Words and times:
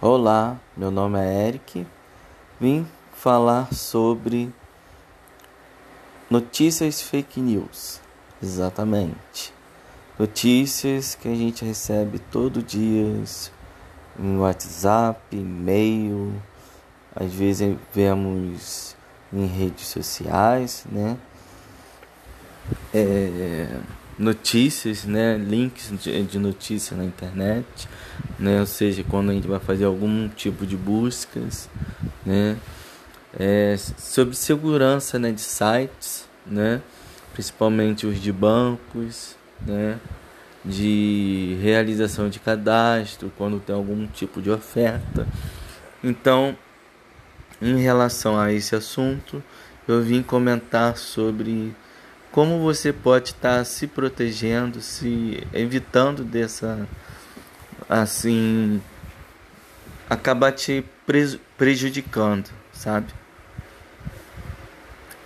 Olá, 0.00 0.60
meu 0.76 0.90
nome 0.90 1.16
é 1.20 1.46
Eric. 1.46 1.86
Vim 2.60 2.84
falar 3.12 3.72
sobre 3.72 4.52
notícias 6.28 7.00
fake 7.00 7.40
news. 7.40 8.00
Exatamente. 8.42 9.54
Notícias 10.18 11.14
que 11.14 11.28
a 11.28 11.34
gente 11.36 11.64
recebe 11.64 12.18
todo 12.18 12.60
dia 12.60 13.22
em 14.18 14.36
WhatsApp, 14.38 15.20
e-mail, 15.30 16.34
às 17.14 17.32
vezes 17.32 17.76
vemos 17.94 18.96
em 19.32 19.46
redes 19.46 19.86
sociais, 19.86 20.84
né? 20.90 21.16
É, 22.92 23.80
notícias, 24.18 25.04
né? 25.04 25.36
Links 25.36 25.92
de 26.28 26.38
notícia 26.38 26.96
na 26.96 27.04
internet, 27.04 27.88
né? 28.38 28.60
Ou 28.60 28.66
seja, 28.66 29.04
quando 29.04 29.30
a 29.30 29.34
gente 29.34 29.48
vai 29.48 29.60
fazer 29.60 29.84
algum 29.84 30.28
tipo 30.28 30.66
de 30.66 30.76
buscas, 30.76 31.68
né? 32.24 32.56
É, 33.38 33.76
sobre 33.78 34.34
segurança, 34.34 35.18
né? 35.18 35.32
De 35.32 35.40
sites, 35.40 36.28
né? 36.46 36.80
Principalmente 37.32 38.06
os 38.06 38.20
de 38.20 38.32
bancos, 38.32 39.36
né? 39.66 39.98
De 40.64 41.56
realização 41.60 42.28
de 42.28 42.38
cadastro, 42.38 43.32
quando 43.36 43.58
tem 43.58 43.74
algum 43.74 44.06
tipo 44.06 44.40
de 44.40 44.50
oferta. 44.50 45.26
Então, 46.04 46.56
em 47.60 47.78
relação 47.78 48.38
a 48.38 48.52
esse 48.52 48.74
assunto, 48.74 49.42
eu 49.88 50.02
vim 50.02 50.22
comentar 50.22 50.96
sobre 50.96 51.74
como 52.32 52.60
você 52.60 52.94
pode 52.94 53.28
estar 53.28 53.62
se 53.64 53.86
protegendo, 53.86 54.80
se 54.80 55.46
evitando 55.52 56.24
dessa 56.24 56.88
assim 57.88 58.82
acabar 60.08 60.52
te 60.52 60.82
prejudicando, 61.58 62.48
sabe? 62.72 63.12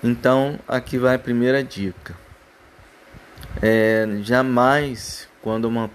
Então, 0.02 0.58
aqui 0.66 0.98
vai 0.98 1.14
a 1.14 1.18
primeira 1.18 1.62
dica. 1.62 2.16
É, 3.62 4.18
jamais 4.22 5.28
quando 5.40 5.66
uma, 5.66 5.88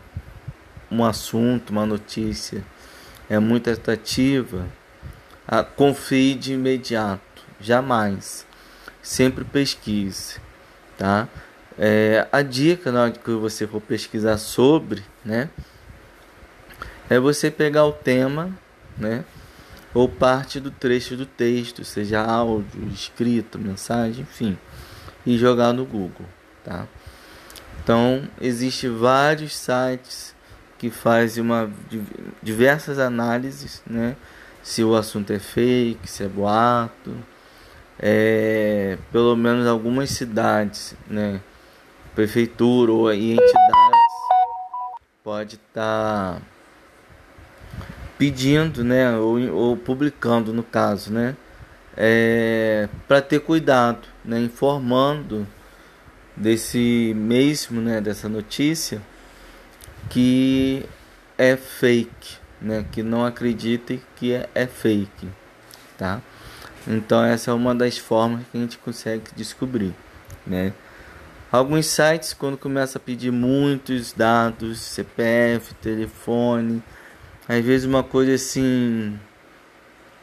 um 0.89 1.03
assunto, 1.03 1.71
uma 1.71 1.85
notícia 1.85 2.63
é 3.29 3.37
muito 3.37 3.69
atrativa, 3.69 4.65
confie 5.75 6.35
de 6.35 6.53
imediato. 6.53 7.21
Jamais. 7.59 8.45
Sempre 9.01 9.43
pesquise 9.43 10.39
tá? 10.97 11.27
É, 11.77 12.27
a 12.31 12.41
dica 12.41 12.91
na 12.91 13.03
hora 13.03 13.11
que 13.11 13.31
você 13.31 13.65
for 13.65 13.81
pesquisar 13.81 14.37
sobre, 14.37 15.03
né? 15.23 15.49
É 17.09 17.19
você 17.19 17.49
pegar 17.49 17.85
o 17.85 17.91
tema, 17.91 18.49
né? 18.97 19.23
Ou 19.93 20.07
parte 20.07 20.59
do 20.59 20.71
trecho 20.71 21.17
do 21.17 21.25
texto, 21.25 21.83
seja 21.83 22.21
áudio, 22.21 22.87
escrito, 22.93 23.59
mensagem, 23.59 24.21
enfim, 24.21 24.57
e 25.25 25.37
jogar 25.37 25.73
no 25.73 25.85
Google, 25.85 26.25
tá? 26.63 26.87
Então, 27.83 28.23
existe 28.39 28.87
vários 28.87 29.55
sites 29.55 30.35
que 30.77 30.89
fazem 30.89 31.43
uma 31.43 31.69
diversas 32.41 32.99
análises, 32.99 33.81
né? 33.85 34.15
Se 34.63 34.83
o 34.83 34.95
assunto 34.95 35.33
é 35.33 35.39
fake, 35.39 36.07
se 36.07 36.23
é 36.23 36.27
boato, 36.27 37.15
é, 38.01 38.97
pelo 39.11 39.35
menos 39.35 39.67
algumas 39.67 40.09
cidades, 40.09 40.95
né, 41.07 41.39
prefeitura 42.15 42.91
ou 42.91 43.13
entidades 43.13 43.51
pode 45.23 45.55
estar 45.55 46.35
tá 46.35 46.41
pedindo, 48.17 48.83
né, 48.83 49.15
ou, 49.17 49.39
ou, 49.53 49.77
publicando 49.77 50.51
no 50.51 50.63
caso, 50.63 51.13
né, 51.13 51.35
é, 51.95 52.89
para 53.07 53.21
ter 53.21 53.39
cuidado, 53.39 54.07
né, 54.25 54.39
informando 54.39 55.47
desse 56.35 57.13
mesmo, 57.15 57.79
né, 57.81 58.01
dessa 58.01 58.27
notícia 58.27 58.99
que 60.09 60.83
é 61.37 61.55
fake, 61.55 62.37
né, 62.59 62.83
que 62.91 63.03
não 63.03 63.23
acreditem 63.23 64.01
que 64.15 64.33
é, 64.33 64.49
é 64.55 64.65
fake, 64.65 65.27
tá? 65.97 66.19
Então 66.87 67.23
essa 67.23 67.51
é 67.51 67.53
uma 67.53 67.75
das 67.75 67.97
formas 67.97 68.43
que 68.51 68.57
a 68.57 68.61
gente 68.61 68.77
consegue 68.77 69.23
descobrir, 69.35 69.93
né? 70.45 70.73
Alguns 71.51 71.85
sites 71.87 72.33
quando 72.33 72.57
começa 72.57 72.97
a 72.97 73.01
pedir 73.01 73.31
muitos 73.31 74.13
dados, 74.13 74.79
CPF, 74.79 75.73
telefone, 75.75 76.81
às 77.47 77.63
vezes 77.63 77.85
uma 77.85 78.03
coisa 78.03 78.33
assim 78.33 79.19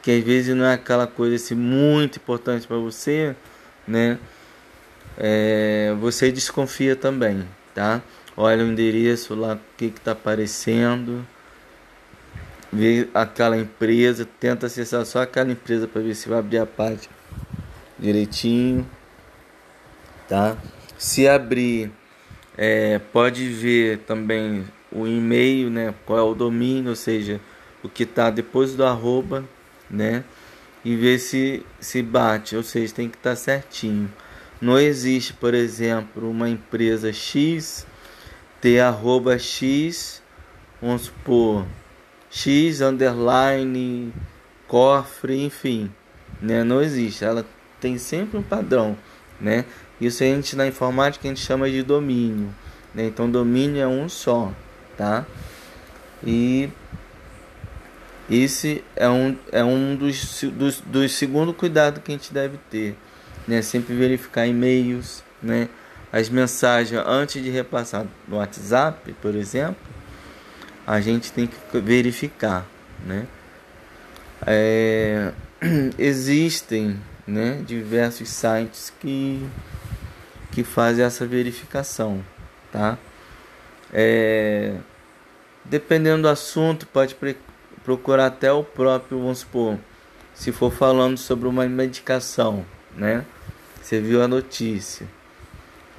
que 0.01 0.11
às 0.11 0.23
vezes 0.23 0.55
não 0.55 0.65
é 0.65 0.73
aquela 0.73 1.05
coisa 1.05 1.35
assim 1.35 1.55
muito 1.55 2.17
importante 2.17 2.67
para 2.67 2.77
você, 2.77 3.35
né? 3.87 4.17
É, 5.17 5.93
você 5.99 6.31
desconfia 6.31 6.95
também, 6.95 7.45
tá? 7.75 8.01
Olha 8.35 8.63
o 8.63 8.67
endereço 8.67 9.35
lá, 9.35 9.55
o 9.55 9.59
que 9.77 9.85
está 9.85 10.13
aparecendo 10.13 11.25
ver 12.71 13.09
aquela 13.13 13.57
empresa, 13.57 14.27
tenta 14.39 14.67
acessar 14.67 15.05
só 15.05 15.21
aquela 15.21 15.51
empresa 15.51 15.87
para 15.87 16.01
ver 16.01 16.15
se 16.15 16.29
vai 16.29 16.39
abrir 16.39 16.59
a 16.59 16.65
página 16.65 17.09
direitinho, 17.97 18.87
tá? 20.27 20.57
Se 20.97 21.27
abrir, 21.27 21.91
é, 22.57 22.99
pode 22.99 23.47
ver 23.47 23.99
também 23.99 24.65
o 24.91 25.07
e-mail, 25.07 25.69
né? 25.69 25.93
Qual 26.05 26.19
é 26.19 26.21
o 26.21 26.33
domínio, 26.33 26.91
ou 26.91 26.95
seja, 26.95 27.39
o 27.83 27.89
que 27.89 28.03
está 28.03 28.29
depois 28.29 28.75
do 28.75 28.85
arroba, 28.85 29.43
né? 29.89 30.23
E 30.83 30.95
ver 30.95 31.19
se 31.19 31.65
se 31.79 32.01
bate, 32.01 32.55
ou 32.55 32.63
seja, 32.63 32.93
tem 32.93 33.09
que 33.09 33.17
estar 33.17 33.31
tá 33.31 33.35
certinho. 33.35 34.11
Não 34.61 34.77
existe, 34.77 35.33
por 35.33 35.53
exemplo, 35.53 36.29
uma 36.29 36.49
empresa 36.49 37.11
X 37.13 37.85
ter 38.61 38.79
arroba 38.79 39.39
X, 39.39 40.21
vamos 40.81 41.03
supor, 41.03 41.65
X 42.29 42.81
underline 42.81 44.13
cofre, 44.67 45.43
enfim, 45.43 45.91
né? 46.41 46.63
Não 46.63 46.81
existe. 46.81 47.25
Ela 47.25 47.45
tem 47.79 47.97
sempre 47.97 48.37
um 48.37 48.43
padrão, 48.43 48.97
né? 49.41 49.65
Isso 49.99 50.23
a 50.23 50.27
gente 50.27 50.55
na 50.55 50.67
informática 50.67 51.27
a 51.27 51.29
gente 51.29 51.41
chama 51.41 51.69
de 51.69 51.83
domínio, 51.83 52.53
né? 52.93 53.05
Então 53.05 53.29
domínio 53.29 53.81
é 53.81 53.87
um 53.87 54.07
só, 54.07 54.53
tá? 54.95 55.25
E 56.23 56.69
esse 58.29 58.83
é 58.95 59.09
um, 59.09 59.35
é 59.51 59.63
um 59.63 59.95
dos, 59.95 60.43
dos, 60.43 60.81
dos 60.81 61.11
segundo 61.13 61.53
cuidado 61.53 61.99
que 61.99 62.11
a 62.11 62.15
gente 62.15 62.31
deve 62.31 62.57
ter, 62.69 62.95
né? 63.47 63.61
Sempre 63.61 63.95
verificar 63.95 64.45
e-mails, 64.45 65.23
né? 65.41 65.67
As 66.11 66.29
mensagens 66.29 67.01
antes 67.05 67.41
de 67.43 67.49
repassar 67.49 68.05
no 68.27 68.37
WhatsApp, 68.37 69.13
por 69.21 69.35
exemplo, 69.35 69.88
a 70.89 70.99
gente 70.99 71.31
tem 71.31 71.45
que 71.45 71.79
verificar, 71.79 72.65
né? 73.05 73.27
É, 74.43 75.31
existem, 75.99 76.99
né, 77.27 77.61
diversos 77.63 78.27
sites 78.29 78.91
que 78.99 79.47
que 80.51 80.63
fazem 80.63 81.05
essa 81.05 81.27
verificação, 81.27 82.25
tá? 82.71 82.97
É, 83.93 84.77
dependendo 85.63 86.23
do 86.23 86.27
assunto, 86.27 86.87
pode 86.87 87.15
procurar 87.85 88.25
até 88.25 88.51
o 88.51 88.63
próprio, 88.63 89.19
vamos 89.19 89.39
supor, 89.39 89.77
se 90.33 90.51
for 90.51 90.71
falando 90.71 91.19
sobre 91.19 91.47
uma 91.47 91.67
medicação, 91.67 92.65
né? 92.95 93.23
Você 93.79 94.01
viu 94.01 94.23
a 94.23 94.27
notícia. 94.27 95.05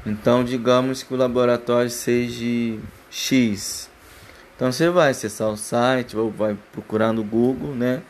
Então, 0.04 0.42
digamos 0.42 1.04
que 1.04 1.14
o 1.14 1.16
laboratório 1.16 1.90
seja 1.90 2.80
X, 3.08 3.89
então 4.60 4.70
você 4.70 4.90
vai 4.90 5.12
acessar 5.12 5.48
o 5.48 5.56
site, 5.56 6.14
ou 6.18 6.30
vai 6.30 6.54
procurar 6.70 7.14
no 7.14 7.24
Google, 7.24 7.74
né? 7.74 8.02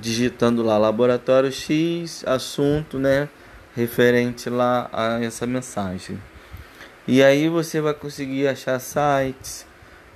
Digitando 0.00 0.62
lá 0.62 0.78
laboratório 0.78 1.52
X, 1.52 2.24
assunto, 2.26 2.98
né? 2.98 3.28
Referente 3.76 4.48
lá 4.48 4.88
a 4.94 5.22
essa 5.22 5.46
mensagem. 5.46 6.18
E 7.06 7.22
aí 7.22 7.50
você 7.50 7.82
vai 7.82 7.92
conseguir 7.92 8.48
achar 8.48 8.80
sites, 8.80 9.66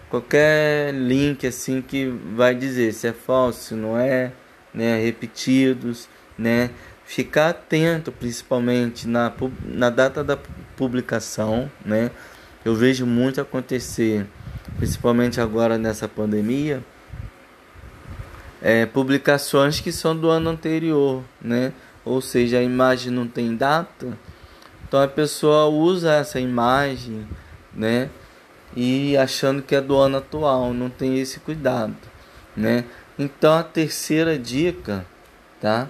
qualquer 0.08 0.94
link 0.94 1.46
assim 1.46 1.82
que 1.82 2.06
vai 2.34 2.54
dizer 2.54 2.94
se 2.94 3.06
é 3.06 3.12
falso, 3.12 3.64
se 3.64 3.74
não 3.74 3.98
é, 3.98 4.32
né? 4.72 4.98
Repetidos, 5.04 6.08
né? 6.38 6.70
Ficar 7.04 7.50
atento 7.50 8.10
principalmente 8.10 9.06
na, 9.06 9.30
na 9.66 9.90
data 9.90 10.24
da 10.24 10.38
publicação, 10.78 11.70
né? 11.84 12.10
Eu 12.64 12.74
vejo 12.74 13.04
muito 13.04 13.38
acontecer 13.38 14.26
principalmente 14.76 15.40
agora 15.40 15.78
nessa 15.78 16.08
pandemia, 16.08 16.82
é, 18.62 18.86
publicações 18.86 19.80
que 19.80 19.92
são 19.92 20.16
do 20.16 20.30
ano 20.30 20.50
anterior, 20.50 21.22
né? 21.40 21.72
Ou 22.04 22.20
seja, 22.20 22.58
a 22.58 22.62
imagem 22.62 23.12
não 23.12 23.26
tem 23.26 23.56
data, 23.56 24.16
então 24.86 25.02
a 25.02 25.08
pessoa 25.08 25.66
usa 25.66 26.12
essa 26.12 26.38
imagem, 26.38 27.26
né? 27.72 28.10
e 28.76 29.16
achando 29.16 29.62
que 29.62 29.74
é 29.74 29.80
do 29.80 29.96
ano 29.96 30.18
atual, 30.18 30.72
não 30.74 30.90
tem 30.90 31.20
esse 31.20 31.38
cuidado, 31.40 31.96
né? 32.56 32.84
Então 33.18 33.54
a 33.54 33.62
terceira 33.62 34.38
dica, 34.38 35.06
tá? 35.60 35.88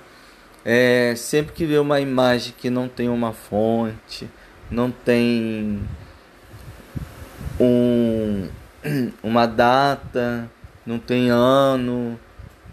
É 0.65 1.15
sempre 1.17 1.53
que 1.53 1.65
vê 1.65 1.79
uma 1.79 2.01
imagem 2.01 2.55
que 2.57 2.71
não 2.71 2.89
tem 2.89 3.09
uma 3.09 3.33
fonte, 3.33 4.29
não 4.71 4.91
tem 4.91 5.83
um, 7.59 8.49
uma 9.23 9.47
data, 9.47 10.51
não 10.85 10.99
tem 10.99 11.31
ano, 11.31 12.19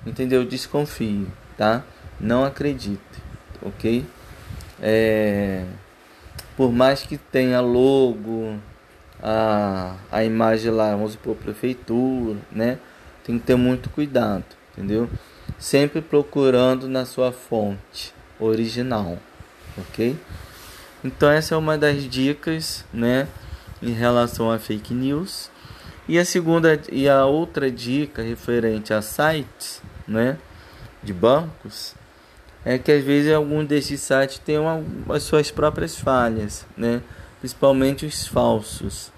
entendeu? 0.06 0.46
Desconfie, 0.46 1.28
tá? 1.58 1.84
Não 2.20 2.44
acredite, 2.44 3.02
ok? 3.62 4.06
É, 4.82 5.66
por 6.58 6.72
mais 6.72 7.04
que 7.04 7.18
tenha 7.18 7.62
logo, 7.62 8.60
a, 9.22 9.96
a 10.12 10.24
imagem 10.24 10.72
lá, 10.72 10.92
vamos 10.92 11.14
supor, 11.14 11.36
prefeitura, 11.36 12.38
né? 12.52 12.80
Tem 13.24 13.38
que 13.38 13.46
ter 13.46 13.56
muito 13.56 13.90
cuidado, 13.90 14.44
entendeu? 14.74 15.10
Sempre 15.60 16.02
procurando 16.02 16.88
na 16.90 17.06
sua 17.06 17.32
fonte 17.32 18.14
original, 18.40 19.20
ok? 19.78 20.18
Então 21.04 21.30
essa 21.30 21.54
é 21.54 21.58
uma 21.58 21.78
das 21.78 22.04
dicas, 22.04 22.84
né, 22.92 23.28
em 23.82 23.92
relação 23.92 24.52
a 24.52 24.58
fake 24.58 24.94
news. 24.94 25.50
E 26.08 26.18
a 26.18 26.26
segunda 26.26 26.80
e 26.92 27.08
a 27.08 27.26
outra 27.26 27.70
dica 27.70 28.22
referente 28.22 28.94
a 28.94 29.02
sites, 29.02 29.82
né, 30.08 30.38
de 31.04 31.14
bancos, 31.14 31.96
é 32.66 32.78
que 32.78 32.92
às 32.92 33.04
vezes 33.04 33.34
algum 33.34 33.64
desses 33.64 34.02
sites 34.02 34.40
tem 34.40 34.58
uma, 34.58 34.84
as 35.10 35.24
suas 35.24 35.52
próprias 35.52 35.98
falhas, 35.98 36.66
né, 36.76 37.02
principalmente 37.40 38.06
os 38.06 38.28
falsos. 38.28 39.12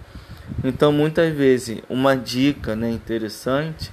Então, 0.63 0.91
muitas 0.91 1.33
vezes, 1.33 1.81
uma 1.89 2.15
dica, 2.15 2.75
né, 2.75 2.89
interessante 2.91 3.91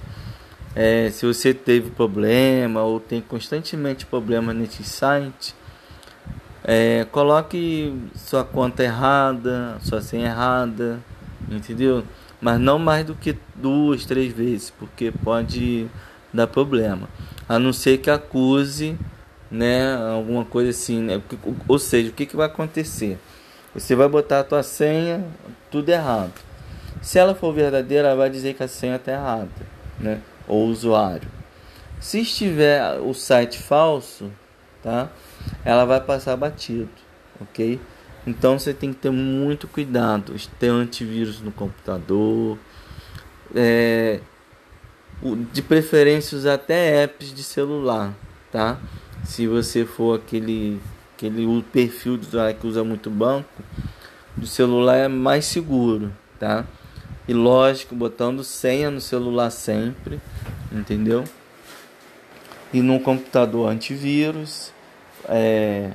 é 0.75 1.09
se 1.09 1.25
você 1.25 1.53
teve 1.53 1.89
problema 1.91 2.81
ou 2.81 2.99
tem 2.99 3.21
constantemente 3.21 4.05
problema 4.05 4.53
nesse 4.53 4.83
site, 4.83 5.53
é, 6.63 7.05
coloque 7.11 7.93
sua 8.15 8.43
conta 8.43 8.83
errada, 8.83 9.77
sua 9.81 10.01
senha 10.01 10.27
errada, 10.27 10.99
entendeu? 11.49 12.03
Mas 12.41 12.59
não 12.59 12.79
mais 12.79 13.05
do 13.05 13.13
que 13.13 13.37
duas, 13.55 14.05
três 14.05 14.33
vezes, 14.33 14.71
porque 14.71 15.11
pode 15.11 15.87
dar 16.33 16.47
problema. 16.47 17.07
A 17.47 17.59
não 17.59 17.71
ser 17.71 17.99
que 17.99 18.09
acuse, 18.09 18.97
né, 19.49 19.95
alguma 19.95 20.43
coisa 20.43 20.71
assim, 20.71 21.01
né? 21.01 21.21
Ou 21.67 21.77
seja, 21.77 22.09
o 22.09 22.13
que, 22.13 22.25
que 22.25 22.35
vai 22.35 22.47
acontecer? 22.47 23.19
Você 23.73 23.95
vai 23.95 24.07
botar 24.07 24.39
a 24.39 24.43
tua 24.43 24.63
senha 24.63 25.23
tudo 25.69 25.89
errado. 25.89 26.33
Se 27.01 27.19
ela 27.19 27.35
for 27.35 27.53
verdadeira, 27.53 28.09
ela 28.09 28.17
vai 28.17 28.29
dizer 28.29 28.55
que 28.55 28.63
a 28.63 28.67
senha 28.67 28.95
está 28.95 29.11
errada, 29.11 29.49
né? 29.99 30.21
Ou 30.47 30.65
usuário. 30.65 31.29
Se 31.99 32.21
estiver 32.21 32.99
o 32.99 33.13
site 33.13 33.59
falso, 33.59 34.31
tá? 34.81 35.09
ela 35.63 35.85
vai 35.85 36.01
passar 36.01 36.35
batido, 36.35 36.89
ok? 37.39 37.79
Então 38.25 38.59
você 38.59 38.73
tem 38.73 38.93
que 38.93 38.99
ter 38.99 39.09
muito 39.09 39.67
cuidado, 39.67 40.33
ter 40.59 40.67
antivírus 40.67 41.41
no 41.41 41.51
computador, 41.51 42.57
é, 43.55 44.19
de 45.51 45.61
preferência 45.61 46.37
usar 46.37 46.55
até 46.55 47.03
apps 47.03 47.33
de 47.33 47.43
celular, 47.43 48.13
tá? 48.51 48.79
Se 49.23 49.47
você 49.47 49.85
for 49.85 50.19
aquele 50.19 50.79
aquele 51.15 51.61
perfil 51.71 52.17
do 52.17 52.25
usuário 52.25 52.57
que 52.57 52.65
usa 52.65 52.83
muito 52.83 53.09
banco, 53.09 53.63
do 54.35 54.47
celular 54.47 54.97
é 54.97 55.07
mais 55.07 55.45
seguro, 55.45 56.11
tá? 56.39 56.65
E 57.27 57.33
lógico, 57.33 57.93
botando 57.95 58.43
senha 58.43 58.89
no 58.89 58.99
celular 58.99 59.51
sempre, 59.51 60.19
entendeu? 60.71 61.23
E 62.73 62.81
no 62.81 62.99
computador 62.99 63.69
antivírus, 63.69 64.73
é, 65.29 65.91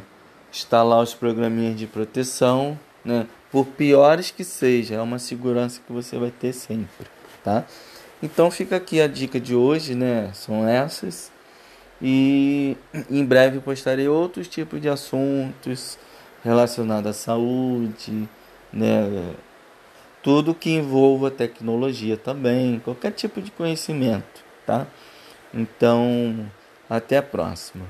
instalar 0.57 1.03
os 1.03 1.15
programinhas 1.15 1.77
de 1.77 1.87
proteção, 1.87 2.79
né? 3.05 3.27
Por 3.51 3.67
piores 3.67 4.31
que 4.31 4.43
seja, 4.43 4.97
é 4.97 5.01
uma 5.01 5.19
segurança 5.19 5.81
que 5.87 5.93
você 5.93 6.19
vai 6.19 6.31
ter 6.31 6.53
sempre, 6.53 7.07
tá? 7.45 7.65
Então 8.23 8.51
fica 8.51 8.77
aqui 8.77 9.01
a 9.01 9.07
dica 9.07 9.39
de 9.39 9.55
hoje, 9.55 9.95
né? 9.95 10.31
São 10.33 10.67
essas. 10.67 11.31
E 12.01 12.77
em 13.11 13.25
breve 13.25 13.61
postarei 13.61 14.09
outros 14.09 14.49
tipos 14.49 14.81
de 14.81 14.89
assuntos 14.89 15.99
relacionados 16.43 17.11
à 17.11 17.13
saúde, 17.13 18.29
né? 18.73 19.35
Tudo 20.23 20.55
que 20.55 20.71
envolva 20.71 21.31
tecnologia 21.31 22.17
também, 22.17 22.81
qualquer 22.81 23.13
tipo 23.13 23.41
de 23.41 23.51
conhecimento, 23.51 24.45
tá? 24.67 24.87
Então, 25.55 26.51
até 26.91 27.19
a 27.19 27.23
próxima. 27.23 27.87